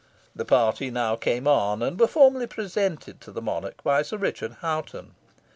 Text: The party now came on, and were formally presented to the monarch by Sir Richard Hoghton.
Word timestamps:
The 0.35 0.45
party 0.45 0.89
now 0.89 1.15
came 1.15 1.47
on, 1.47 1.83
and 1.83 1.99
were 1.99 2.07
formally 2.07 2.47
presented 2.47 3.21
to 3.21 3.31
the 3.31 3.39
monarch 3.39 3.83
by 3.83 4.01
Sir 4.01 4.17
Richard 4.17 4.53
Hoghton. 4.61 5.13